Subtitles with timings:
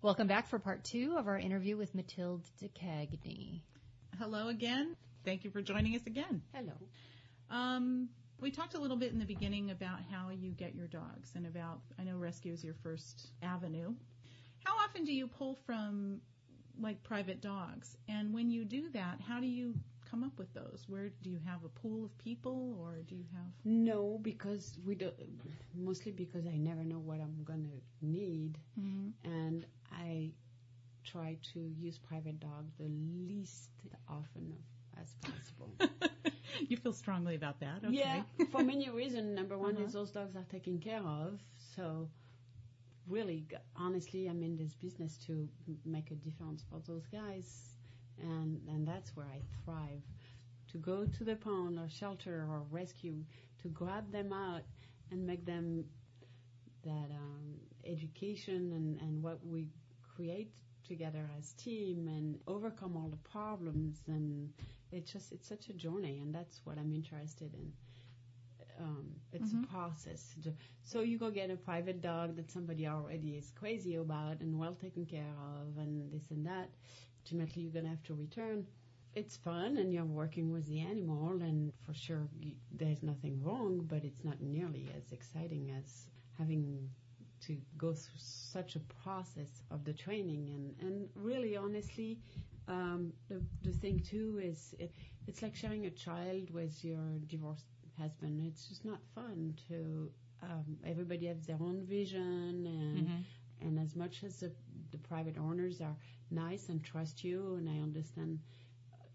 [0.00, 3.62] Welcome back for part two of our interview with Mathilde de Cagny.
[4.18, 4.94] Hello again.
[5.24, 6.42] Thank you for joining us again.
[6.54, 6.72] Hello.
[7.50, 8.08] Um,
[8.40, 11.46] we talked a little bit in the beginning about how you get your dogs and
[11.46, 13.92] about, I know rescue is your first avenue.
[14.64, 16.20] How often do you pull from
[16.80, 17.96] like private dogs?
[18.08, 19.74] And when you do that, how do you
[20.12, 20.84] come up with those?
[20.86, 23.50] Where do you have a pool of people or do you have?
[23.64, 25.12] No, because we don't.
[25.76, 27.66] Mostly because I never know what I'm gonna
[28.00, 29.28] need, Mm-hmm.
[29.30, 30.32] and I
[31.04, 33.70] try to use private dog the least
[34.08, 34.54] often
[35.00, 35.72] as possible.
[36.68, 37.92] you feel strongly about that, okay?
[37.92, 39.34] Yeah, for many reasons.
[39.34, 39.80] Number one Uh-huh.
[39.80, 41.40] is those dogs are taken care of.
[41.58, 42.08] So,
[43.08, 45.48] really, honestly, I'm in this business to
[45.84, 47.76] make a difference for those guys,
[48.18, 50.02] and and that's where I thrive.
[50.72, 53.24] To go to the pond or shelter or rescue,
[53.62, 54.62] to grab them out
[55.10, 55.84] and make them
[56.84, 59.68] that um, education and, and what we
[60.14, 60.52] create
[60.86, 64.50] together as team and overcome all the problems and
[64.92, 67.72] it's just it's such a journey and that's what I'm interested in.
[68.80, 69.62] Um, it's Mhm.
[69.62, 70.36] a process.
[70.84, 74.74] So you go get a private dog that somebody already is crazy about and well
[74.74, 76.70] taken care of and this and that.
[77.24, 78.66] Ultimately, you're gonna have to return.
[79.14, 83.84] It's fun and you're working with the animal and for sure you, there's nothing wrong,
[83.88, 86.06] but it's not nearly as exciting as
[86.38, 86.90] having
[87.40, 90.48] to go through such a process of the training.
[90.54, 92.18] And, and really honestly
[92.68, 94.94] um, the, the thing too is it,
[95.26, 97.66] it's like sharing a child with your divorced
[97.98, 98.40] husband.
[98.46, 100.10] It's just not fun to
[100.42, 103.24] um, everybody has their own vision and Mhm.
[103.60, 104.52] and as much as the,
[104.90, 105.96] the private owners are
[106.30, 108.38] nice and trust you and I understand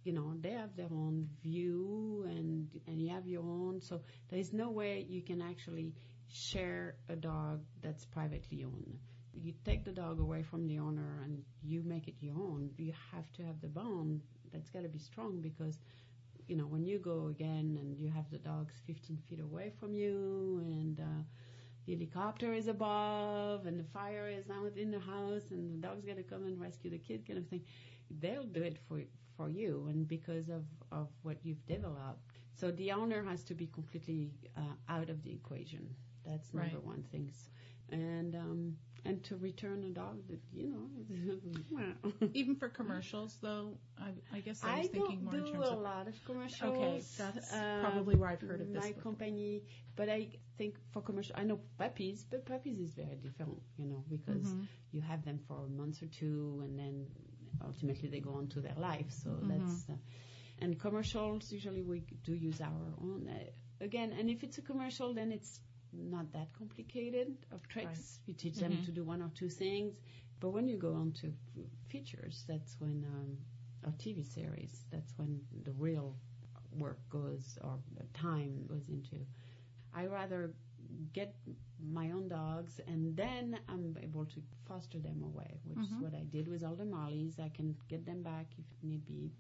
[0.03, 3.81] you know they have their own view and and you have your own.
[3.81, 5.93] So there is no way you can actually
[6.33, 8.97] share a dog that's privately owned.
[9.33, 12.71] You take the dog away from the owner and you make it your own.
[12.77, 15.77] You have to have the bond that's got to be strong because
[16.47, 19.93] you know when you go again and you have the dogs 15 feet away from
[19.93, 21.23] you and uh
[21.85, 26.05] the helicopter is above and the fire is out in the house and the dog's
[26.05, 27.61] going to come and rescue the kid kind of thing
[28.19, 29.01] they'll do it for
[29.37, 32.21] for you and because of of what you've developed.
[32.55, 35.89] So the owner has to be completely uh, out of the equation
[36.25, 36.83] that's number Right.
[36.83, 37.29] one thing
[37.89, 38.75] and um
[39.05, 40.87] and to return a dog that you know
[42.33, 45.69] Even for commercials, though, I, I guess I was I thinking more do in terms
[45.69, 45.77] a of.
[45.77, 46.75] lot of commercials.
[46.75, 49.03] Okay, that's Uh, probably where I've heard of this My before.
[49.03, 49.63] company,
[49.95, 54.03] but I think for commercial, I know puppies, but puppies is very different, you know,
[54.09, 54.67] because Mhm.
[54.91, 57.07] you have them for a month or two, and then
[57.63, 59.11] ultimately they go on to their life.
[59.11, 59.49] So Mhm.
[59.49, 59.93] that's uh,
[60.59, 63.27] and commercials usually we do use our own.
[63.29, 65.59] Uh, again, and if it's a commercial, then it's
[65.93, 68.19] not that complicated of tricks.
[68.25, 68.85] You teach them Mhm.
[68.85, 70.01] to do one or two things,
[70.39, 71.33] but when you go on to
[71.87, 73.37] features, that's when um,
[73.85, 76.15] or TV series, that's when the real
[76.77, 79.25] work goes or the time goes into.
[79.93, 80.53] I rather
[81.13, 81.35] get
[81.81, 86.01] my own dogs and then I'm able to foster them away, which is Mhm.
[86.01, 87.39] what I did with all the Marleys.
[87.39, 89.31] I can get them back if need be.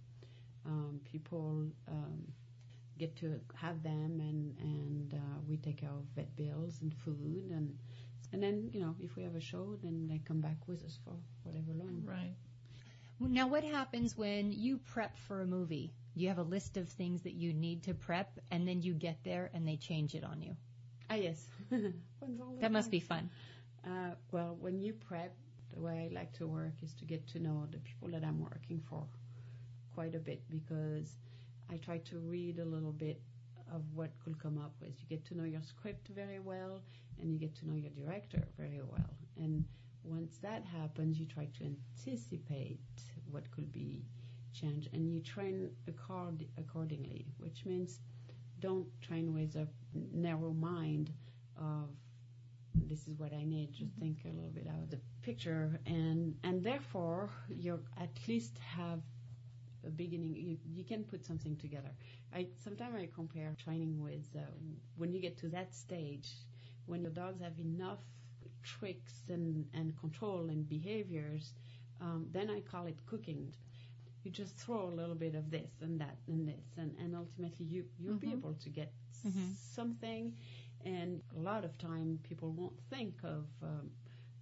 [0.65, 2.31] Um, people um,
[2.97, 7.49] get to have them and and uh, we take care of vet bills and food
[7.51, 7.77] and
[8.31, 10.97] and then you know if we have a show then they come back with us
[11.03, 12.03] for whatever long.
[12.05, 12.35] Right.
[13.19, 15.93] Now, what happens when you prep for a movie?
[16.15, 19.23] You have a list of things that you need to prep, and then you get
[19.23, 20.55] there and they change it on you.
[21.09, 22.91] Ah yes, Happens all the That must time.
[22.91, 23.29] be fun.
[23.85, 25.35] Uh, well, when you prep,
[25.73, 28.41] the way I like to work is to get to know the people that I'm
[28.41, 29.05] working for
[29.93, 31.15] quite a bit because
[31.71, 33.21] I try to read a little bit
[33.73, 34.91] of what could come up with.
[34.99, 36.81] You get to know your script very well
[37.19, 39.09] and you get to know your director very well.
[39.37, 39.65] And
[40.03, 42.79] once that happens, you try to anticipate
[43.31, 44.05] what could be
[44.53, 47.99] changed and you train accord- accordingly, which means
[48.59, 49.67] don't train with a
[50.13, 51.11] narrow mind
[51.57, 51.89] of
[52.75, 53.71] this is what I need.
[53.73, 54.01] Just mm-hmm.
[54.01, 58.99] think a little bit out of the picture, and and therefore you at least have
[59.85, 60.35] a beginning.
[60.35, 61.91] You you can put something together.
[62.33, 64.41] I sometimes I compare training with uh,
[64.97, 66.29] when you get to that stage
[66.85, 67.99] when your dogs have enough
[68.63, 71.53] tricks and and control and behaviors.
[72.01, 73.53] Um, then I call it cooking.
[74.23, 77.65] You just throw a little bit of this and that and this, and, and ultimately
[77.65, 78.33] you you'll be Mhm.
[78.33, 78.91] able to get
[79.25, 79.55] Mhm.
[79.55, 80.33] something
[80.85, 83.91] and a lot of time people won't think of um,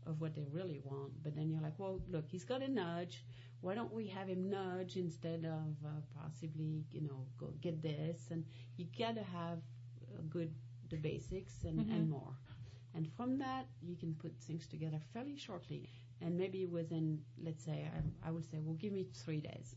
[0.06, 3.24] of what they really want but then you're like well look he's got a nudge
[3.62, 8.30] why don't we have him nudge instead of uh, possibly you know go get this
[8.32, 8.46] and
[8.78, 9.60] you gotta have
[10.20, 10.54] a good
[10.90, 11.96] the basics and, Mhm.
[11.96, 12.36] and more
[12.94, 15.90] and from that you can put things together fairly shortly
[16.22, 17.90] and maybe within, let's say,
[18.24, 19.76] I, I would say, well, give me three days.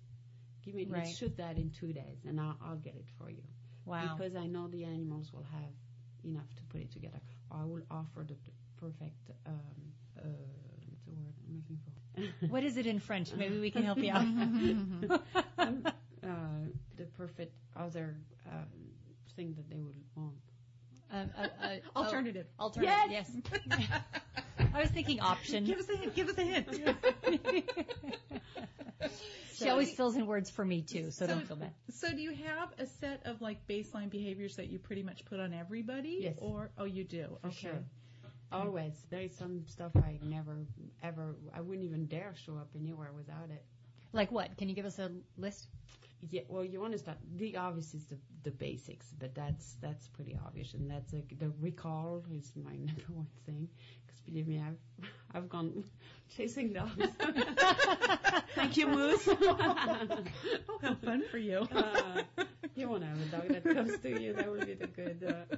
[0.62, 0.98] Give me, Right.
[0.98, 3.42] let's shoot that in two days, and I'll, I'll get it for you
[3.86, 4.16] Wow.
[4.16, 5.72] because I know the animals will have
[6.24, 7.20] enough to put it together.
[7.50, 10.22] Or I will offer the, the perfect, um, uh,
[10.88, 11.92] what's the word I'm looking for?
[12.48, 13.32] What is it in French?
[13.34, 14.24] Maybe we can help you out.
[15.58, 15.66] uh,
[16.96, 18.16] the perfect other
[18.46, 18.64] uh,
[19.36, 20.34] thing that they would want.
[21.12, 22.46] Um, uh, uh, Alternative.
[22.58, 23.10] Oh, alternative.
[23.10, 23.30] Yes.
[24.74, 25.64] I was thinking option.
[25.64, 26.14] Give us a hint.
[26.14, 27.70] Give us a hint.
[29.54, 31.72] she always fills in words for me too, so, So- don't feel bad.
[31.90, 35.38] So do you have a set of like baseline behaviors that you pretty much put
[35.40, 36.18] on everybody?
[36.22, 36.34] Yes.
[36.38, 37.38] Or oh, you do.
[37.40, 37.56] For okay.
[37.56, 37.84] sure.
[38.50, 38.92] Always.
[39.10, 40.56] There is some stuff I never,
[41.04, 43.62] ever, I wouldn't even dare show up anywhere without it.
[44.12, 44.56] Like what?
[44.56, 45.66] Can you give us a list?
[46.30, 47.18] Yeah, well, you want to start.
[47.36, 51.50] The obvious is the the basics, but that's that's pretty obvious, and that's a, the
[51.60, 53.68] recall is my number one thing.
[54.06, 55.84] Because believe me, I've I've gone
[56.36, 56.92] chasing dogs.
[58.54, 59.28] Thank you, Moose.
[59.28, 60.24] Oh,
[60.80, 61.66] how fun for you.
[61.74, 62.22] uh,
[62.76, 64.32] you want to have a dog that comes to you.
[64.32, 65.24] That would be the good.
[65.28, 65.56] Uh,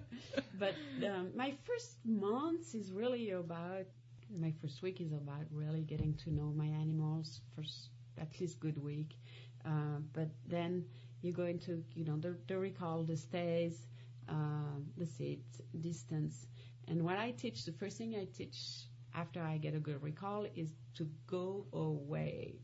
[0.58, 0.75] but
[1.06, 3.87] um, my first months is really about.
[4.31, 7.40] My first week is about really getting to know my animals.
[7.55, 9.17] First, at least good week.
[9.64, 10.84] Uh, but then
[11.23, 13.87] you go into, you know, the, the recall, the stays,
[14.28, 15.40] uh, the sit,
[15.81, 16.46] distance.
[16.88, 18.84] And what I teach, the first thing I teach
[19.14, 22.56] after I get a good recall is to go away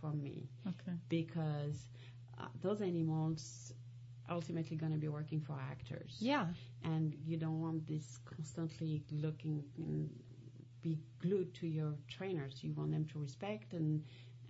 [0.00, 0.96] from me Okay.
[1.08, 1.88] because
[2.38, 3.72] uh, those animals
[4.30, 6.46] ultimately going to be working for actors Yeah.
[6.84, 9.62] and you don't want this constantly looking
[10.86, 13.90] be glued to your trainers you want them to respect and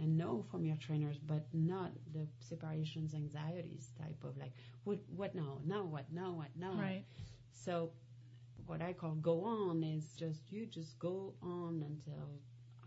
[0.00, 4.54] and know from your trainers but not the separations anxieties type of like
[4.84, 7.04] what what now now what now what now Right.
[7.64, 7.74] so
[8.66, 12.28] what I call go on is just you just go on until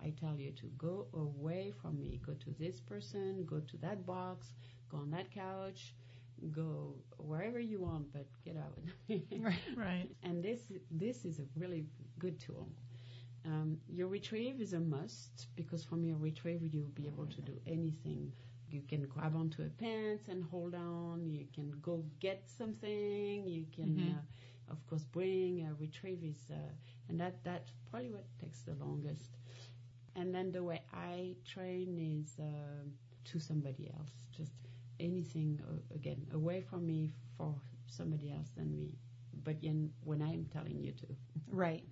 [0.03, 2.19] I tell you to go away from me.
[2.25, 4.39] Go to this person, go to that box,
[4.91, 5.93] go on that couch,
[6.51, 8.77] go wherever you want, but get out.
[9.85, 10.09] Right.
[10.23, 10.61] and this
[10.91, 11.85] this is a really
[12.17, 12.67] good tool.
[13.45, 17.53] Um, your retrieve is a must because from your retrieve you'll be able to do
[17.65, 18.33] anything.
[18.69, 21.29] You can grab onto a pants and hold on.
[21.31, 23.47] You can go get something.
[23.47, 24.17] You can, Mhm.
[24.17, 26.55] uh, of course, bring a retrieve is, uh,
[27.07, 29.37] and that that's probably what takes the longest.
[30.15, 32.83] And then the way I train is uh,
[33.25, 34.53] to somebody else, just
[34.99, 37.55] anything uh, again away from me for
[37.87, 38.97] somebody else than me.
[39.43, 41.07] But in, when I'm telling you to,
[41.47, 41.83] Right.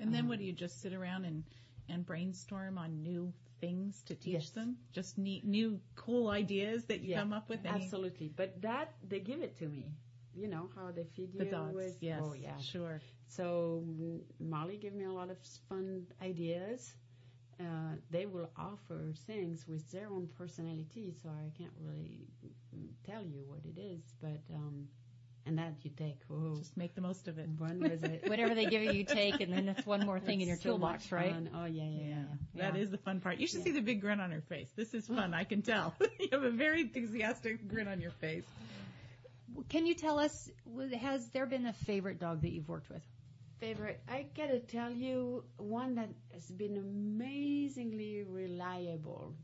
[0.00, 1.44] And then Um, what do you just sit around and
[1.88, 4.52] and brainstorm on new things to teach Yes.
[4.52, 4.76] them?
[4.92, 7.60] Just neat, new cool ideas that you Yeah, come up with.
[7.66, 8.28] Absolutely.
[8.36, 9.92] But that they give it to me.
[10.34, 11.40] You know how they feed you.
[11.40, 11.74] The dogs.
[11.74, 11.96] with.
[12.00, 12.22] yes.
[12.22, 12.56] Oh yeah.
[12.58, 13.00] Sure.
[13.26, 15.38] So mm, Molly gave me a lot of
[15.68, 16.94] fun ideas.
[17.60, 22.26] Uh, they will offer things with their own personality, so I can't really
[22.74, 24.14] mm, tell you what it is.
[24.20, 24.88] But um,
[25.50, 26.16] and that you take.
[26.30, 27.48] Oh, Just make the most of it.
[27.58, 28.22] run with it.
[28.28, 30.62] Whatever they give you, you take, and then it's one more thing in your It's
[30.62, 31.34] so toolbox, right?
[31.54, 32.14] Oh yeah, yeah, yeah.
[32.54, 32.82] That Yeah.
[32.82, 33.38] is the fun part.
[33.38, 33.64] You should Yeah.
[33.64, 34.70] see the big grin on her face.
[34.76, 35.34] This is fun.
[35.34, 35.94] I can tell.
[36.20, 38.46] you have a very enthusiastic grin on your face.
[39.68, 40.48] Can you tell us,
[41.00, 43.02] has there been a favorite dog that you've worked with?
[43.58, 44.00] favorite.
[44.08, 49.34] I gotta tell you, one that has been amazingly reliable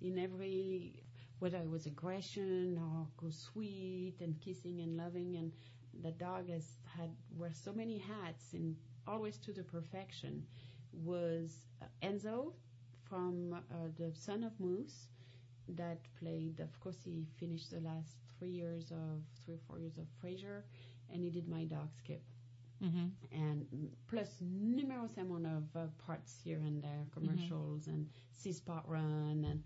[0.00, 0.99] in every,
[1.40, 5.52] whether it was aggression or go sweet and kissing and loving, and
[6.02, 10.46] the dog has had wear so many hats and always to the perfection.
[10.92, 12.54] Was uh, Enzo
[13.02, 15.08] from uh, the Son of Moose
[15.68, 16.60] that played.
[16.60, 20.62] Of course, he finished the last three years of three or four years of Frasier,
[21.12, 22.22] and he did my dog Skip
[22.82, 23.08] Mm-hmm.
[23.32, 29.44] and plus numerous amount of uh, parts here and there, commercials and see spot run
[29.48, 29.62] and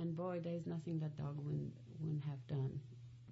[0.00, 2.80] and boy, there's nothing that dog wouldn't wouldn't have done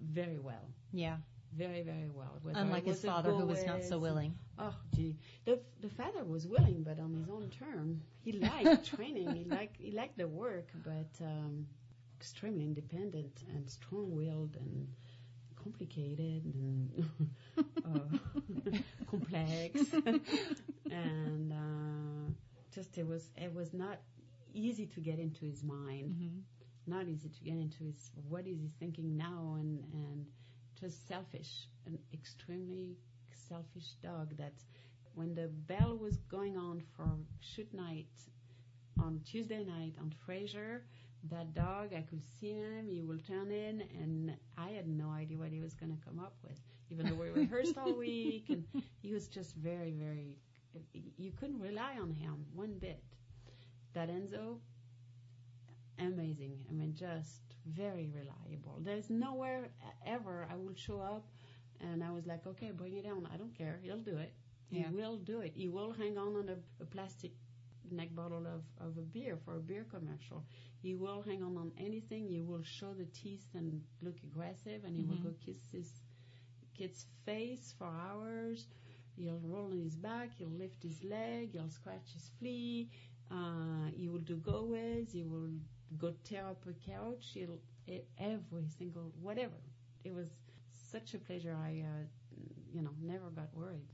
[0.02, 1.16] very well, Yeah.
[1.56, 2.38] very very well.
[2.42, 4.34] Whether Unlike his father, who was not so willing.
[4.58, 8.00] Oh gee, the the father was willing, but on his own term.
[8.24, 11.66] He liked training, he liked he liked the work, but um,
[12.18, 14.86] extremely independent and strong-willed and
[15.62, 17.04] complicated and
[17.84, 18.78] uh,
[19.10, 19.80] complex
[20.90, 22.30] and uh,
[22.74, 23.98] just it was it was not
[24.54, 26.38] easy to get into his mind Mm-hmm.
[26.86, 30.26] not easy to get into his what is he thinking now and and
[30.80, 32.96] just selfish an extremely
[33.32, 34.54] selfish dog that
[35.14, 37.08] when the bell was going on for
[37.40, 38.08] shoot night
[38.98, 40.80] on Tuesday night on Frasier
[41.28, 45.38] that dog I could see him he will turn in and I had no idea
[45.38, 46.58] what he was going to come up with
[46.90, 48.64] even though we rehearsed all week and
[49.02, 50.38] he was just very very
[50.92, 53.02] you couldn't rely on him one bit
[53.94, 54.58] that Enzo,
[55.98, 56.64] amazing.
[56.68, 58.78] I mean, just very reliable.
[58.80, 59.68] There's nowhere
[60.06, 61.26] ever I will show up
[61.80, 63.28] and I was like, okay, bring it on.
[63.32, 63.78] I don't care.
[63.82, 64.32] He'll do it.
[64.70, 64.90] He Yeah.
[64.90, 65.52] will do it.
[65.54, 67.32] He will hang on on a, a plastic
[67.90, 70.44] neck bottle of, of a beer for a beer commercial.
[70.82, 72.28] He will hang on on anything.
[72.28, 75.24] He will show the teeth and look aggressive, and he will Mhm.
[75.24, 75.90] go kiss his
[76.74, 78.68] kid's face for hours.
[79.16, 80.30] He'll roll on his back.
[80.38, 81.52] He'll lift his leg.
[81.52, 82.88] He'll scratch his flea.
[83.30, 85.12] Uh, he will do go with.
[85.12, 85.50] He will
[85.98, 87.30] go tear up a couch.
[87.34, 89.54] He'll e- every single whatever.
[90.04, 90.30] It was
[90.90, 91.56] such a pleasure.
[91.56, 92.04] I, uh,
[92.72, 93.88] you know, never got worried.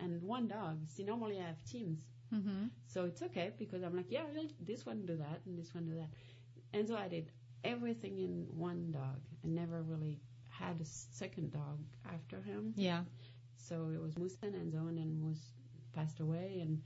[0.00, 0.78] And one dog.
[0.88, 2.00] See, normally I have teams.
[2.34, 2.66] Mm-hmm.
[2.86, 5.84] So it's okay because I'm like, yeah, well, this one do that and this one
[5.86, 6.08] do that.
[6.72, 7.30] And so I did
[7.64, 11.78] everything in one dog I never really had a second dog
[12.12, 12.72] after him.
[12.76, 13.02] Yeah.
[13.56, 15.52] So it was Moose and Enzo and then Moose
[15.92, 16.80] passed away and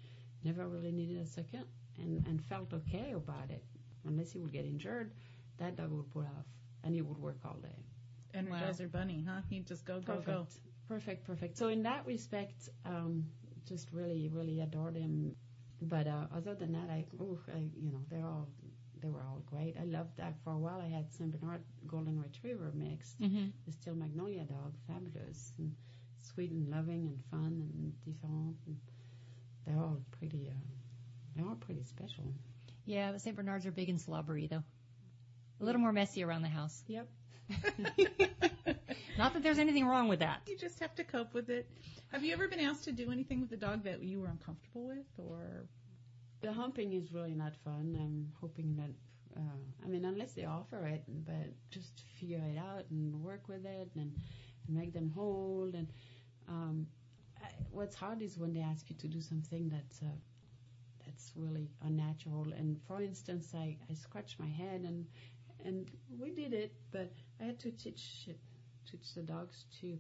[0.45, 1.65] never really needed a second
[1.99, 3.65] and, and felt okay about it.
[4.07, 5.13] Unless he would get injured,
[5.59, 6.47] that dog would put off
[6.85, 7.85] and he would work all day.
[8.35, 9.41] Energizer Bunny, huh?
[9.49, 10.27] He'd just go, go, Perfect.
[10.27, 10.47] go.
[10.89, 11.57] Perfect, perfect.
[11.57, 13.25] So in that respect, um,
[13.67, 15.35] just really, really adored him.
[15.83, 18.49] But uh, other than that, I, ooh, I, you know, they're all,
[19.03, 19.75] they were all great.
[19.81, 20.81] I loved that for a while.
[20.81, 23.47] I had Saint Bernard Golden Retriever mixed, Mm-hmm.
[23.67, 25.75] the Steel Magnolia dog, fabulous and
[26.23, 28.57] sweet and loving and fun and different.
[28.67, 28.77] And
[29.67, 30.55] they're all pretty, uh,
[31.37, 32.25] they're pretty special.
[32.85, 33.37] Yeah, but St.
[33.37, 34.63] Bernards are big and slobbery, though.
[35.61, 36.83] A little more messy around the house.
[36.89, 37.09] Yep.
[39.19, 40.43] Not that there's anything wrong with that.
[40.47, 41.71] You just have to cope with it.
[42.13, 44.87] Have you ever been asked to do anything with the dog that you were uncomfortable
[44.89, 45.67] with, or
[46.43, 47.97] The humping is really not fun.
[48.01, 48.91] I'm hoping that,
[49.41, 53.65] uh, I mean, unless they offer it, but just figure it out and work with
[53.65, 54.13] it and,
[54.69, 55.75] and make them hold.
[55.75, 55.89] And
[56.49, 56.87] um,
[57.43, 60.07] I, what's hard is when they ask you to do something that's uh,
[61.17, 62.53] that's really unnatural.
[62.57, 65.07] And for instance, I, I scratched my head and
[65.65, 68.39] and we did it, but I had to teach it,
[68.91, 69.99] teach the dogs to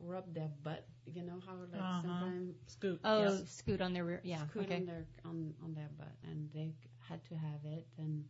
[0.00, 0.86] rub their butt.
[1.06, 2.00] You know how like Uh-huh.
[2.02, 3.00] sometimes scoot?
[3.04, 3.42] Oh, Yes.
[3.46, 4.20] scoot on their rear.
[4.24, 4.46] Yeah.
[4.48, 4.76] scoot okay.
[4.76, 6.74] on their on, on their butt, and they
[7.08, 8.24] had to have it, and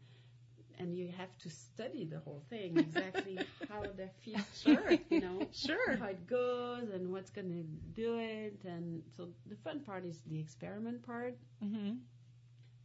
[0.79, 4.99] and you have to study the whole thing exactly how their feet Sure.
[5.11, 5.99] you know Sure.
[5.99, 7.63] how it goes and what's going to
[8.01, 11.93] do it, and so the fun part is the experiment part, Mm-hmm.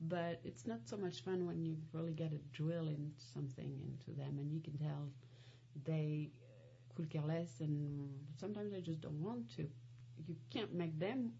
[0.02, 4.18] But it's not so much fun when you really get a drill in something into
[4.18, 5.10] them, and you can tell
[5.86, 6.30] they
[6.96, 9.68] could care less, and sometimes they just don't want to.
[10.28, 11.34] You can't make them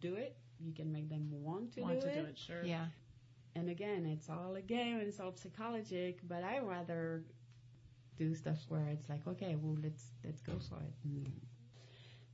[0.00, 0.36] do it.
[0.60, 2.14] You can make them want to Want do to it.
[2.14, 2.38] do it?
[2.38, 2.60] Sure.
[2.62, 2.86] Uh, Yeah.
[3.54, 7.24] And again, it's all a game and it's all psychologic, but I rather
[8.16, 10.94] do stuff where it's like, okay, well, let's let's go for it.
[11.08, 11.30] Mm.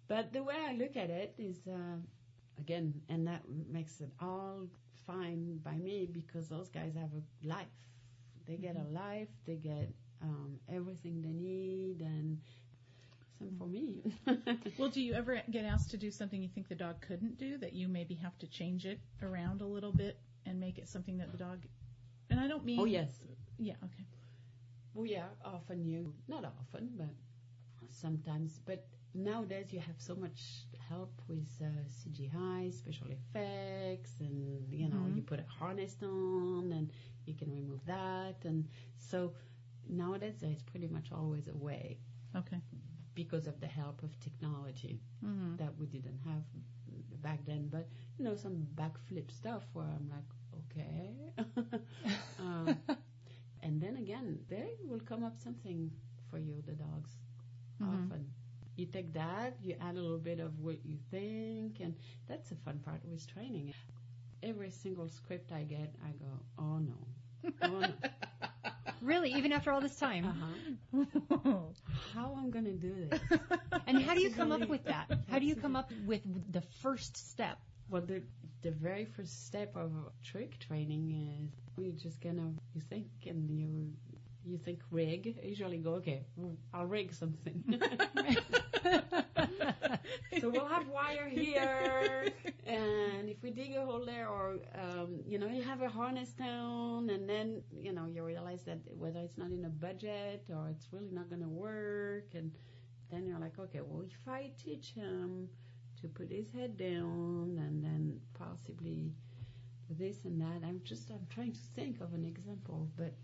[0.08, 1.96] But the way I look at it is, uh,
[2.58, 4.66] again, and that makes it all
[5.06, 7.66] fine by me because those guys have a life.
[8.46, 9.28] They get a life.
[9.46, 9.92] They get
[10.22, 12.38] um, everything they need, and
[13.38, 14.02] same for me.
[14.78, 17.58] Well, do you ever get asked to do something you think the dog couldn't do
[17.58, 21.18] that you maybe have to change it around a little bit and make it something
[21.18, 21.60] that the dog?
[22.30, 22.80] And I don't mean.
[22.80, 23.22] oh yes.
[23.58, 23.74] Yeah.
[23.84, 24.04] Okay.
[24.94, 27.08] Well, yeah, often you, not often, but
[27.90, 28.60] sometimes.
[28.64, 30.40] But nowadays you have so much
[30.88, 35.14] help with uh, CGI, special effects, and you know, Mhm.
[35.14, 36.90] you put a harness on and
[37.26, 38.44] you can remove that.
[38.44, 39.32] And so
[39.88, 41.98] nowadays there's pretty much always a way
[42.36, 42.60] Okay.
[43.14, 45.54] because of the help of technology Mm-hmm.
[45.56, 46.42] that we didn't have
[47.22, 47.68] back then.
[47.70, 47.88] But
[48.18, 50.30] you know, some backflip stuff where I'm like,
[50.70, 51.32] okay.
[52.38, 52.78] um,
[53.62, 55.90] and then again, there will come up something
[56.30, 57.12] for you, the dogs.
[57.80, 58.10] Mhm.
[58.10, 58.26] Often,
[58.76, 61.94] you take that, you add a little bit of what you think, and
[62.28, 63.72] that's the fun part with training.
[64.42, 67.92] Every single script I get, I go, oh no, oh no.
[69.00, 70.24] Really, even after all this time.
[70.92, 71.56] Uh-huh.
[72.14, 73.20] How I'm gonna do this?
[73.86, 75.10] And how do you come up with that?
[75.30, 77.58] How do you come up with the first step?
[77.90, 78.22] Well, the
[78.62, 83.50] the very first step of trick training is you just kind of you think and
[83.50, 83.92] you
[84.44, 85.26] you think rig.
[85.26, 86.24] You usually go, okay,
[86.72, 87.62] I'll rig something.
[90.40, 92.28] so we'll have wire here,
[92.66, 96.30] and if we dig a hole there, or um, you know, you have a harness
[96.32, 100.68] down, and then you know you realize that whether it's not in a budget or
[100.70, 102.52] it's really not going to work, and
[103.10, 105.48] then you're like, okay, well, if I teach him
[106.00, 109.12] to put his head down, and then possibly
[109.90, 113.14] this and that, I'm just I'm trying to think of an example, but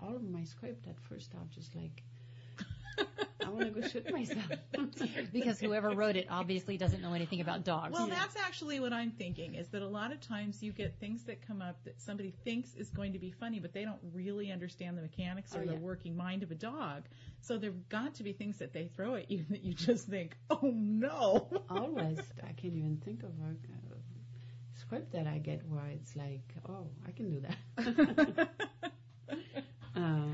[0.00, 2.02] all of my script at first are just like.
[3.46, 4.44] I want to go shoot myself.
[5.32, 7.92] because whoever wrote it obviously doesn't know anything about dogs.
[7.92, 11.22] Well, that's actually what I'm thinking is that a lot of times you get things
[11.24, 14.50] that come up that somebody thinks is going to be funny, but they don't really
[14.50, 17.04] understand the mechanics or Oh, the working mind of a dog.
[17.40, 20.36] So there've got to be things that they throw at you that you just think,
[20.50, 21.48] oh no.
[21.70, 26.42] Always, I can't even think of a, a script that I get where it's like,
[26.68, 28.48] oh, I can do that.
[29.28, 29.30] uh,
[29.96, 30.25] it's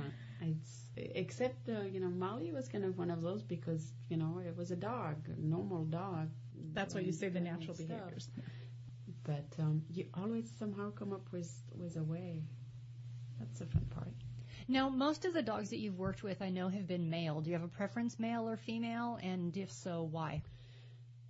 [1.14, 4.56] except uh, you know Molly was kind of one of those because you know it
[4.56, 6.28] was a dog, a normal dog.
[6.72, 7.88] That's why you say the and natural stuff.
[7.88, 8.28] behaviors.
[9.24, 12.42] But um, you always somehow come up with with a way.
[13.38, 14.12] That's the fun part.
[14.68, 17.40] Now, most of the dogs that you've worked with, I know, have been male.
[17.40, 19.18] Do you have a preference, male or female?
[19.22, 20.42] And if so, why?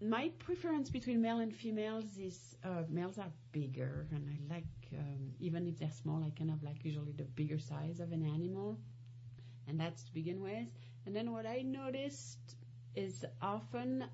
[0.01, 4.65] My preference between male and females is uh, males are bigger, and I like
[4.99, 8.25] um, even if they're small, I kind of like usually the bigger size of an
[8.25, 8.79] animal,
[9.73, 10.69] and that's to begin with.
[11.07, 12.57] And then what I noticed
[12.95, 14.05] is often,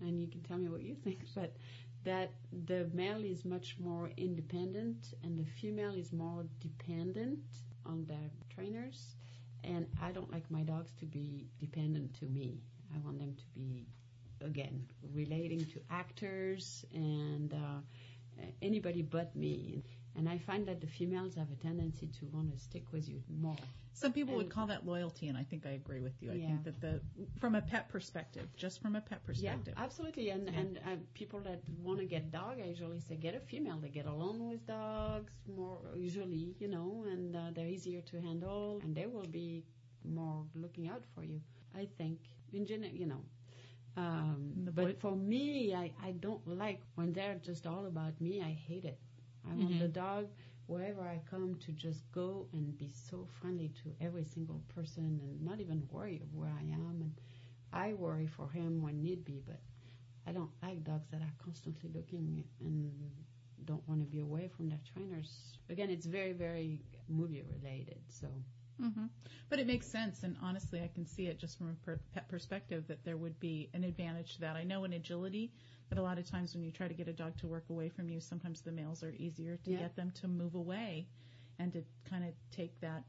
[0.00, 1.56] and you can tell me what you think, but
[2.04, 2.32] that
[2.66, 7.40] the male is much more independent and the female is more dependent
[7.84, 9.16] on their trainers.
[9.64, 12.62] And I don't like my dogs to be dependent to me.
[12.94, 13.86] I want them to be
[14.40, 19.84] again relating to actors and uh, anybody but me.
[20.16, 23.22] And I find that the females have a tendency to want to stick with you
[23.28, 23.56] more.
[23.92, 26.30] Some people would call that loyalty, and I think I agree with you.
[26.32, 26.46] I Yeah.
[26.48, 27.00] think that the
[27.38, 29.74] from a pet perspective, just from a pet perspective.
[29.76, 30.30] Yeah, absolutely.
[30.30, 30.60] And Yeah.
[30.60, 33.78] and uh, people that want to get dog, I usually say get a female.
[33.78, 38.80] They get along with dogs more usually, you know, and uh, they're easier to handle,
[38.82, 39.64] and they will be
[40.04, 41.40] more looking out for you.
[41.74, 42.18] I think
[42.52, 43.22] in general, you know.
[43.96, 48.40] Um, but for me, I, I don't like when they're just all about me.
[48.40, 48.98] I hate it.
[49.48, 49.78] I want Mhm.
[49.78, 50.28] the dog
[50.66, 55.42] wherever I come to just go and be so friendly to every single person and
[55.42, 57.00] not even worry of where I am.
[57.02, 57.20] And
[57.72, 59.60] I worry for him when need be, but
[60.26, 62.92] I don't like dogs that are constantly looking and
[63.64, 65.58] don't want to be away from their trainers.
[65.68, 68.00] Again, it's very, very movie related.
[68.08, 68.28] So
[68.80, 69.06] hmm
[69.48, 72.28] But it makes sense, and honestly, I can see it just from a per- pet
[72.28, 74.56] perspective that there would be an advantage to that.
[74.56, 75.52] I know in agility
[75.90, 77.88] that a lot of times when you try to get a dog to work away
[77.88, 79.78] from you, sometimes the males are easier to Yeah.
[79.78, 81.08] get them to move away
[81.58, 83.04] and to kind of take that,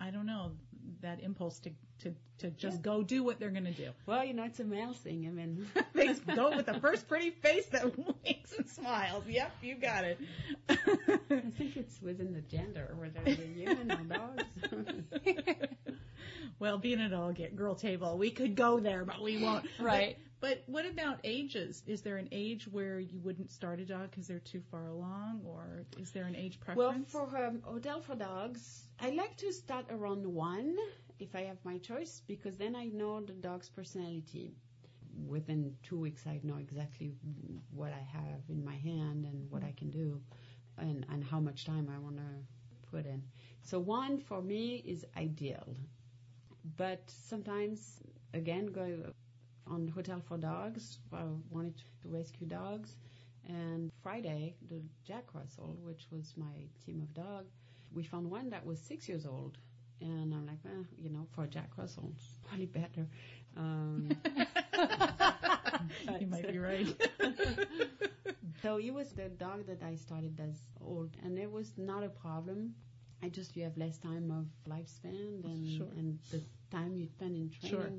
[0.00, 0.52] I don't know,
[1.00, 1.70] that impulse to
[2.00, 2.82] to, to just Yeah.
[2.82, 3.90] go do what they're going to do.
[4.06, 5.26] well, you know, it's a male thing.
[5.26, 9.24] I mean, they go with the first pretty face that winks and smiles.
[9.28, 10.18] Yep, you got it.
[10.68, 10.74] I
[11.56, 14.44] think it's within the gender, whether they're human or dogs.
[16.58, 19.66] well, being at all get girl table, we could go there, but we won't.
[19.80, 20.18] Right.
[20.44, 21.82] But, what about ages?
[21.86, 25.40] Is there an age where you wouldn't start a dog because they're too far along,
[25.42, 27.14] or is there an age preference?
[27.14, 30.76] Well, for um, hotel for dogs, I like to start around one
[31.18, 34.52] if I have my choice because then I know the dog's personality.
[35.26, 37.14] Within two weeks, I know exactly
[37.70, 40.20] what I have in my hand and what I can do,
[40.76, 42.30] and and how much time I want to
[42.90, 43.22] put in.
[43.62, 45.74] So one for me is ideal,
[46.76, 48.02] but sometimes
[48.34, 49.14] again going
[49.66, 52.96] on hotel for dogs, I wanted to rescue dogs.
[53.48, 57.44] And Friday, the Jack Russell, which was my team of dog,
[57.92, 59.58] we found one that was six years old.
[60.00, 63.06] And I'm like, well, you know, for Jack Russell, it's probably better.
[63.56, 64.10] Um,
[66.20, 66.86] you might be right.
[68.62, 72.08] so he was the dog that I started as old, and it was not a
[72.08, 72.74] problem.
[73.22, 75.86] I just you have less time of lifespan and Sure.
[75.96, 77.90] and the time you spend in Sure.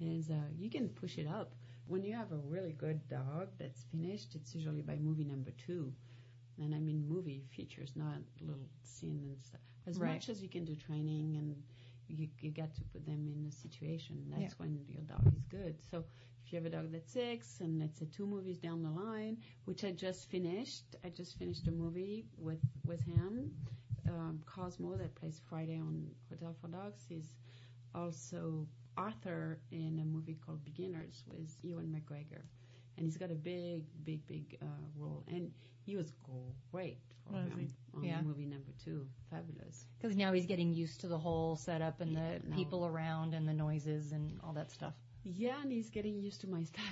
[0.00, 1.54] Is uh, you can push it up.
[1.86, 5.92] When you have a really good dog that's finished, it's usually by movie number two.
[6.58, 9.60] And I mean movie features, not little scene and stuff.
[9.86, 10.12] As Right.
[10.14, 11.56] much as you can do training and
[12.08, 14.26] you, you got to put them in a situation.
[14.30, 14.48] That's Yeah.
[14.58, 15.80] when your dog is good.
[15.82, 16.04] So
[16.44, 19.38] if you have a dog that's six and let's say two movies down the line,
[19.64, 23.54] which I just finished, I just finished a movie with with him.
[24.08, 27.36] Um, Cosmo that plays Friday on Hotel for Dogs is
[27.94, 32.42] also Arthur in a movie called Beginners with Ewan McGregor,
[32.96, 35.50] and he's got a big, big, big uh, role, and
[35.86, 36.12] he was
[36.72, 37.70] great for Was him he?
[37.96, 38.20] on Yeah.
[38.22, 39.06] movie number two.
[39.30, 39.86] Fabulous.
[40.00, 42.56] Because now he's getting used to the whole setup and Yeah, the no.
[42.56, 44.94] people around and the noises and all that stuff.
[45.24, 46.84] Yeah, and he's getting used to my style.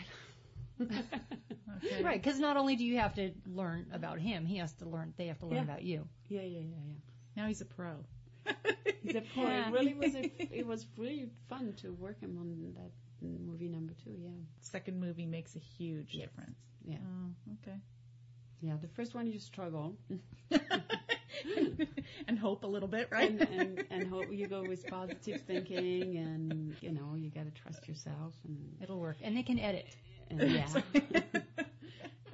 [1.84, 2.02] Okay.
[2.04, 5.12] Right, because not only do you have to learn about him, he has to learn.
[5.16, 5.62] They have to learn Yeah.
[5.64, 6.06] about you.
[6.28, 6.94] Yeah, yeah, yeah, yeah.
[7.36, 8.04] Now he's a pro.
[9.02, 9.44] He's a pro.
[9.44, 9.68] Yeah.
[9.68, 10.14] It really was.
[10.14, 12.90] A, it was really fun to work him on that
[13.22, 14.14] movie number two.
[14.18, 14.30] Yeah,
[14.60, 16.28] Second movie makes a huge Yes.
[16.28, 16.58] difference.
[16.84, 16.96] Yeah.
[17.04, 17.76] Oh, okay.
[18.60, 18.74] yeah.
[18.80, 19.96] The first one you struggle.
[22.26, 23.30] and hope a little bit, right?
[23.30, 27.50] and, and and hope you go with positive thinking, and you know you got to
[27.62, 29.18] trust yourself, and, It'll work.
[29.22, 29.86] And they can edit.
[30.30, 30.66] and yeah.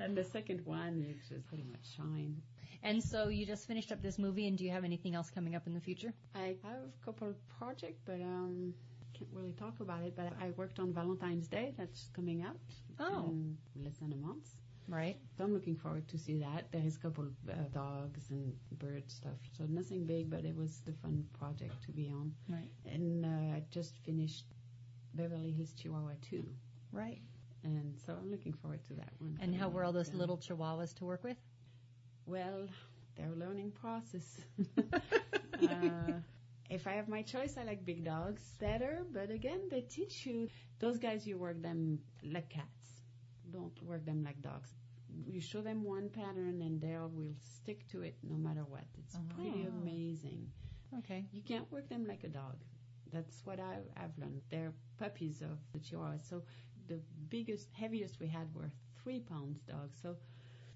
[0.04, 2.40] and the second one, it's just pretty much shine.
[2.82, 5.54] And so you just finished up this movie, and do you have anything else coming
[5.56, 6.12] up in the future?
[6.34, 8.74] I have a couple of projects, but um,
[9.14, 10.14] can't really talk about it.
[10.16, 11.72] But I worked on Valentine's Day.
[11.78, 12.56] That's coming up
[13.00, 14.48] Oh, in less than a month.
[14.86, 15.16] right.
[15.38, 16.70] So I'm looking forward to see that.
[16.72, 19.38] There is a couple of uh, dogs and bird stuff.
[19.56, 22.34] So nothing big, but it was the fun project to be on.
[22.48, 22.70] Right.
[22.84, 24.44] And uh, I just finished
[25.14, 26.44] Beverly Hills Chihuahua 2.
[26.92, 27.22] Right.
[27.64, 29.38] And so I'm looking forward to that one.
[29.40, 31.38] And how were all those little chihuahuas to work with?
[32.26, 32.66] Well,
[33.16, 34.40] they're a learning process.
[35.62, 36.12] uh,
[36.70, 39.06] if I have my choice, I like big dogs better.
[39.12, 40.48] But again, they teach you.
[40.78, 43.00] Those guys, you work them like cats.
[43.50, 44.70] Don't work them like dogs.
[45.26, 48.84] You show them one pattern, and they will stick to it no matter what.
[48.98, 49.80] It's pretty Oh.
[49.80, 50.50] amazing.
[50.98, 51.24] Okay.
[51.32, 52.56] You can't work them like a dog.
[53.12, 54.40] That's what I, I've learned.
[54.50, 56.18] They're puppies of the Chihuahua.
[56.18, 56.42] So
[56.88, 58.70] the biggest, heaviest we had were
[59.02, 59.98] three pounds dogs.
[60.02, 60.16] So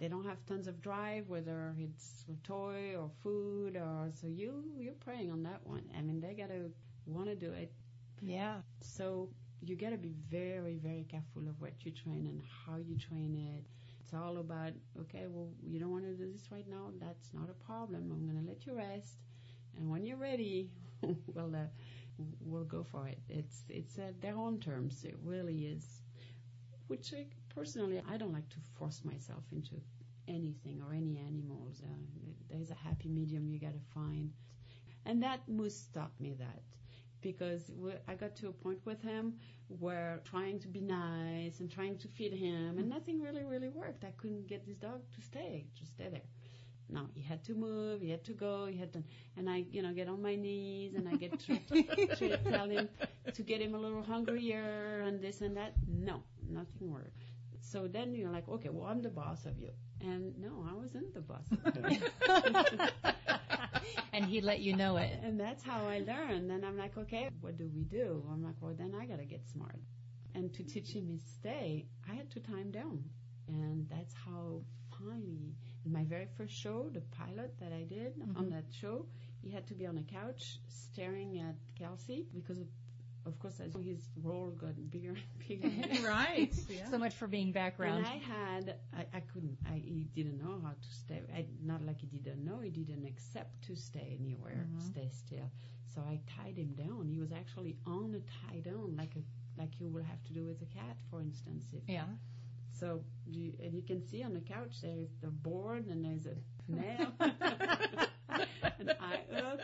[0.00, 4.64] they don't have tons of drive, whether it's a toy or food or so you
[4.78, 5.82] you're preying on that one.
[5.96, 6.70] I mean, they gotta
[7.06, 7.72] want to do it.
[8.22, 8.56] Yeah.
[8.80, 9.28] So
[9.60, 13.64] you gotta be very, very careful of what you train and how you train it.
[14.00, 16.90] It's all about okay, well, you don't want to do this right now.
[17.00, 18.10] That's not a problem.
[18.12, 19.16] I'm gonna let you rest,
[19.76, 20.70] and when you're ready,
[21.34, 21.66] well, uh,
[22.40, 23.18] we'll go for it.
[23.28, 25.04] It's it's at their own terms.
[25.04, 26.02] It really is.
[26.88, 29.74] Which I, personally, I don't like to force myself into
[30.26, 31.82] anything or any animals.
[31.84, 31.88] Uh,
[32.50, 34.32] there's a happy medium you got to find,
[35.04, 36.62] and that Moose taught me that
[37.20, 37.70] because
[38.06, 39.34] I got to a point with him
[39.68, 44.04] where trying to be nice and trying to feed him, and nothing really, really worked.
[44.04, 46.22] I couldn't get this dog to stay, just stay there.
[46.90, 49.02] No, he had to move, he had to go, he had to,
[49.36, 51.58] and I, you know, get on my knees and I get to,
[52.16, 52.88] to tell him
[53.34, 55.74] to get him a little hungrier and this and that.
[55.86, 57.12] No, nothing worked.
[57.60, 59.70] So then you're like, okay, well, I'm the boss of you.
[60.00, 62.92] And no, I wasn't the boss of
[64.12, 65.18] and he let you know it.
[65.22, 66.50] And that's how I learned.
[66.50, 68.24] And I'm like, okay, what do we do?
[68.32, 69.78] I'm like, well, then I got to get smart.
[70.34, 73.04] And to teach him his stay, I had to time down.
[73.48, 74.62] And that's how
[74.98, 78.50] finally, in my very first show, the pilot that I did on Mhm.
[78.50, 79.06] that show,
[79.42, 82.68] he had to be on a couch staring at Kelsey because, of,
[83.24, 85.68] of course, as his role got bigger and bigger.
[86.06, 86.52] right.
[86.68, 86.90] Yeah.
[86.90, 87.98] So much for being background.
[87.98, 91.22] And I had, I, I couldn't, I, he didn't know how to stay.
[91.34, 94.82] I, not like he didn't know, he didn't accept to stay anywhere, Mhm.
[94.90, 95.50] stay still.
[95.94, 97.08] So I tied him down.
[97.08, 99.22] He was actually on a tie down, like a,
[99.60, 101.64] like you would have to do with a cat, for instance.
[101.72, 102.06] If, yeah.
[102.78, 106.36] So you, and you can see on the couch there's the board and there's a
[106.70, 109.60] nail, an eye hook,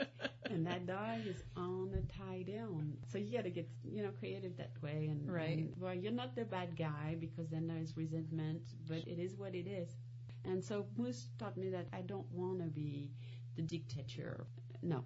[0.51, 2.95] and that dog is on a tie down.
[3.11, 5.09] So you got to get you know creative that way.
[5.11, 5.59] And, Right.
[5.59, 9.55] and, well, you're not the bad guy because then there's resentment, but it is what
[9.55, 9.89] it is.
[10.45, 13.11] And so Moose taught me that I don't want to be
[13.57, 14.47] the dictator.
[14.83, 15.05] No.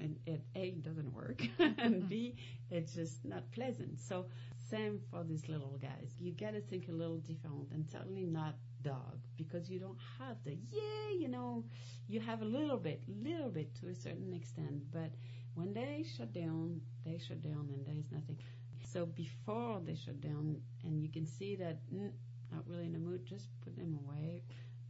[0.00, 1.46] And it A doesn't work,
[1.78, 2.34] and B
[2.70, 4.00] it's just not pleasant.
[4.00, 4.26] So
[4.70, 6.14] same for these little guys.
[6.18, 10.56] You gotta think a little different, and certainly not dog because you don't have the
[10.70, 11.64] yeah, you know,
[12.08, 15.10] you have a little bit, little bit to a certain extent, but
[15.54, 18.38] when they shut down, they shut down, and there is nothing.
[18.92, 22.10] So before they shut down, and you can see that mm,
[22.52, 24.42] not really in the mood, just put away.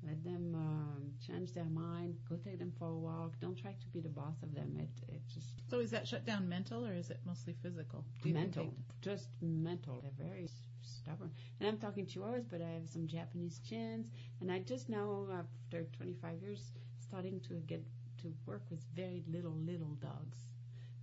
[0.07, 2.17] Let them um, change their mind.
[2.29, 3.33] Go take them for a walk.
[3.41, 4.77] Don't try to be the boss of them.
[4.79, 8.05] It it just So is that shut down mental or is it mostly physical?
[8.23, 10.01] Do you think mental, just mental.
[10.03, 10.49] They're very
[10.83, 11.31] stubborn.
[11.61, 14.07] And I'm talking Chihuahuas, but I have some Japanese chins,
[14.41, 17.83] and I just now, after 25 years, starting to get
[18.23, 20.39] to work with very little little dogs.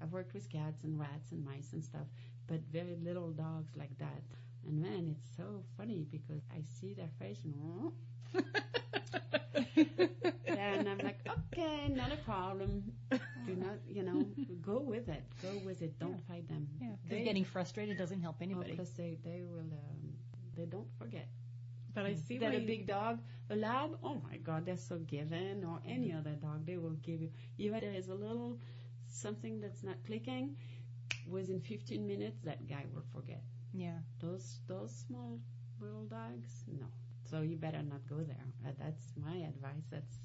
[0.02, 2.08] I've worked with cats and rats and mice and stuff,
[2.48, 4.24] but very little dogs like that.
[4.68, 7.54] And man, it's so funny because I see their face and
[10.48, 11.20] and I'm like,
[11.54, 12.84] okay, not a problem.
[13.46, 14.26] Do not, you know,
[14.62, 15.24] go with it.
[15.42, 15.98] Go with it.
[16.00, 16.68] Don't fight them.
[16.80, 16.90] Yeah.
[17.10, 18.74] They- getting frustrated doesn't help Oh, anybody.
[18.76, 20.14] plus they, they will, um,
[20.56, 21.28] they don't forget.
[21.94, 23.20] But I see that a big dog,
[23.50, 27.22] a lab, oh my God, they're so given, or any other dog, they will give
[27.22, 28.58] you, even if there is a little
[29.10, 30.56] something that's not clicking,
[31.28, 33.42] within 15 minutes, that guy will forget.
[33.74, 33.98] yeah.
[34.22, 35.40] Those, those small
[35.82, 36.86] little dogs, no.
[37.32, 38.46] So you better not go there.
[38.68, 39.86] Uh, That's my advice.
[39.90, 40.18] That's,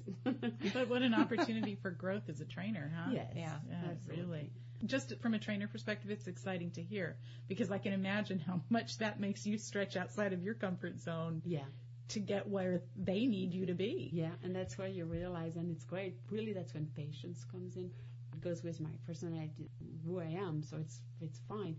[0.73, 3.11] But what an opportunity for growth as a trainer, huh?
[3.13, 3.31] yes.
[3.35, 4.51] Yeah, Yeah, really.
[4.85, 7.17] Just from a trainer perspective, it's exciting to hear
[7.47, 11.41] because I can imagine how much that makes you stretch outside of your comfort zone
[11.45, 11.65] Yeah.
[12.09, 14.09] to get where they need you to be.
[14.13, 16.17] Yeah, and that's where you realize, and it's great.
[16.29, 17.89] Really, that's when patience comes in.
[18.33, 19.69] It goes with my personality,
[20.05, 21.75] who I am, so it's it's fine.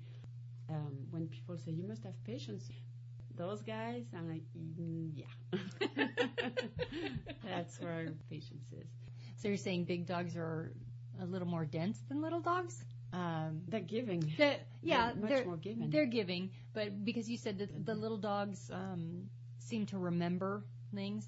[0.68, 2.68] Um, when people say you must have patience,
[3.38, 5.58] those guys, I'm like, mm, yeah.
[7.44, 8.86] that's where our patience is.
[9.36, 10.72] So you're saying big dogs are
[11.22, 12.84] a little more dense than little dogs?
[13.12, 14.20] Um, They're giving.
[14.36, 15.90] the- yeah, They're much they're more giving.
[15.90, 21.26] they're giving, but because you said that the little dogs um, seem to remember things.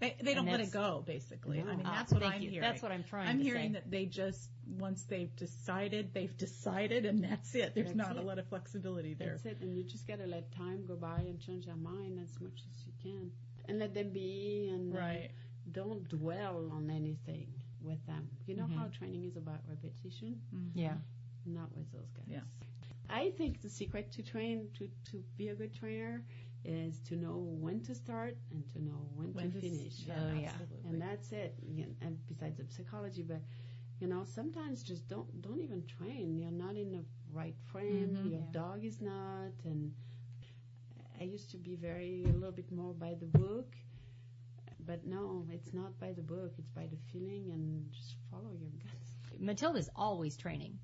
[0.00, 1.60] They, they don't let it go, basically.
[1.60, 2.50] I mean, Ah, that's what thank I'm you.
[2.50, 2.68] hearing.
[2.68, 3.80] That's what I'm trying I'm to hearing say.
[3.80, 7.74] that they just once they've decided, they've decided, and that's it.
[7.74, 9.30] There's That's not a lot of flexibility there.
[9.30, 12.38] That's it, and you just gotta let time go by and change their mind as
[12.40, 13.30] much as you can,
[13.68, 15.30] and let them be, and uh, Right.
[15.72, 17.46] don't dwell on anything
[17.80, 18.28] with them.
[18.46, 18.76] You know Mhm.
[18.76, 20.40] how training is about repetition,
[20.74, 20.96] Yeah.
[21.46, 22.26] not with those guys.
[22.28, 22.40] Yeah.
[23.08, 26.24] I think the secret to train to to be a good trainer
[26.64, 29.96] is to know when to start and to know when, When to to s- finish.
[30.08, 30.48] Oh, yeah.
[30.48, 30.90] absolutely.
[30.90, 31.54] and that's it.
[32.02, 33.42] And besides the psychology, but
[34.00, 36.36] you know, sometimes just don't don't even train.
[36.38, 38.16] You're not in the right frame.
[38.16, 38.30] Mhm.
[38.30, 38.50] Your Yeah.
[38.52, 39.52] dog is not.
[39.64, 39.92] And
[41.20, 43.76] I used to be very a little bit more by the book,
[44.86, 46.54] but no, it's not by the book.
[46.58, 49.14] It's by the feeling and just follow your guts.
[49.38, 50.78] Matilda's always training,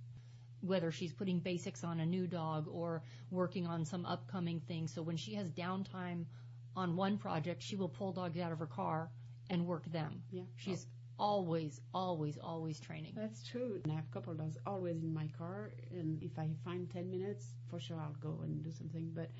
[0.63, 4.87] whether she's putting basics on a new dog or working on some upcoming thing.
[4.89, 6.25] So when she has downtime
[6.77, 9.11] on one project, she will pull dogs out of her car
[9.49, 10.23] and work them.
[10.31, 10.43] Yeah.
[10.57, 10.87] She's
[11.19, 13.13] always, always, always training.
[13.17, 13.81] That's true.
[13.85, 16.91] And I have a couple of dogs always in my car, and if I find
[16.91, 19.11] 10 minutes, for sure I'll go and do something.
[19.15, 19.31] But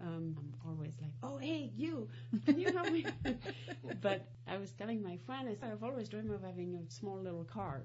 [0.00, 2.08] um, I'm always like, oh, hey, you,
[2.46, 3.04] can you help me?
[4.00, 7.18] but I was telling my friend, I said, I've always dreamed of having a small
[7.18, 7.82] little car.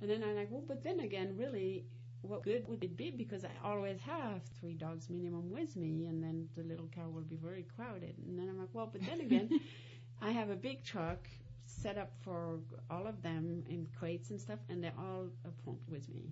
[0.00, 1.84] And then I'm like, well, but then again, really,
[2.26, 3.10] what good would it be?
[3.10, 7.22] Because I always have three dogs minimum with me, and then the little car will
[7.22, 8.14] be very crowded.
[8.26, 9.60] And then I'm like, well, but then again,
[10.22, 11.28] I have a big truck
[11.66, 12.58] set up for
[12.90, 16.30] all of them in crates and stuff, and they're all up front with me.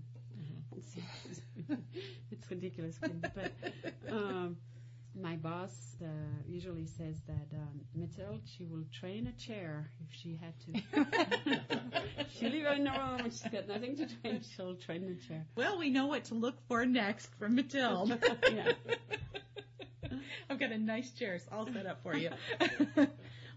[0.76, 0.96] It's,
[2.30, 3.52] it's ridiculous, but
[4.11, 4.57] um,
[5.20, 6.07] my boss uh,
[6.48, 11.61] usually says that um, Mathilde, she will train a chair if she had to.
[12.38, 14.40] she'll leave her in the room and she's got nothing to train.
[14.57, 15.46] She'll train the chair.
[15.57, 18.18] Well, we know what to look for next from Mathilde.
[18.53, 18.72] Yeah.
[20.50, 22.31] I've got a nice chair all set up for you.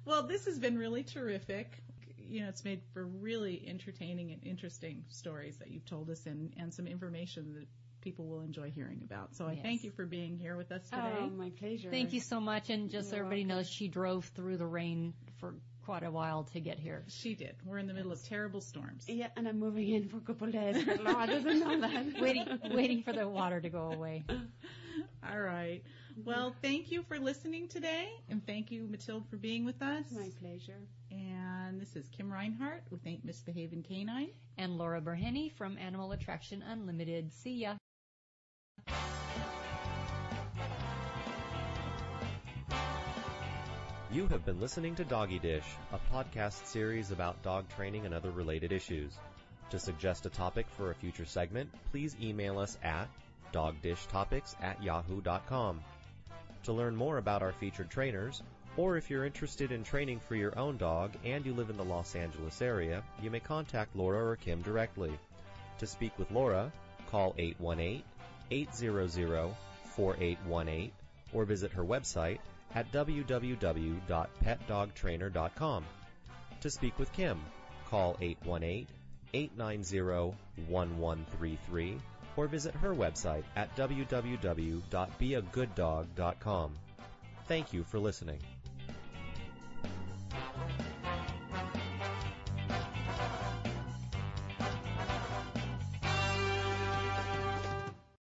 [0.06, 1.72] well, this has been really terrific.
[2.18, 6.54] You know, it's made for really entertaining and interesting stories that you've told us and,
[6.58, 7.68] and some information that
[8.02, 9.36] people will enjoy hearing about.
[9.36, 9.64] So I Yes.
[9.64, 11.18] thank you for being here with us today.
[11.20, 11.90] Oh, my pleasure.
[11.90, 12.70] Thank you so much.
[12.70, 13.58] And just so You're everybody welcome.
[13.58, 15.56] knows, she drove through the rain for
[15.86, 17.04] quite a while to get here.
[17.08, 17.56] She did.
[17.66, 19.06] We're in the middle of terrible storms.
[19.08, 20.84] Yeah, and I'm moving in for a couple of days.
[20.84, 22.06] But Laura doesn't know that.
[22.22, 24.26] waiting, waiting for the water to go away.
[25.32, 25.82] All right.
[26.26, 30.06] Well, thank you for listening today, and thank you, Mathilde, for being with us.
[30.12, 30.80] My pleasure.
[31.12, 34.30] And this is Kim Reinhart with Ain't Misbehaving Canine.
[34.58, 37.32] And Laura Berhenny from Animal Attraction Unlimited.
[37.34, 37.76] See ya.
[44.10, 48.32] You have been listening to Doggy Dish, a podcast series about dog training and other
[48.32, 49.12] related issues.
[49.70, 53.10] To suggest a topic for a future segment, please email us at
[53.54, 55.82] dogdishtopics at yahoo.com.
[56.64, 58.42] To learn more about our featured trainers,
[58.78, 61.84] or if you're interested in training for your own dog and you live in the
[61.84, 65.12] Los Angeles area, you may contact Laura or Kim directly.
[65.80, 66.72] To speak with Laura,
[67.12, 67.36] call
[68.52, 70.92] 818-800-4818
[71.34, 72.38] or visit her website
[72.76, 75.86] at www.petdogtrainer.com.
[76.62, 77.40] To speak with Kim,
[77.90, 78.16] call
[79.34, 82.00] 818-890-1133
[82.36, 86.74] or visit her website at www.beagooddog.com.
[87.48, 88.40] Thank you for listening.